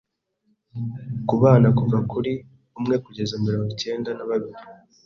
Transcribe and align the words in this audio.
Ku 1.27 1.35
bana 1.41 1.67
kuva 1.77 1.99
kuri 2.11 2.33
umwe 2.79 2.95
kugeza 3.05 3.33
mirongo 3.43 3.69
cyenda 3.81 4.09
na 4.13 4.25
kabiri 4.29 4.59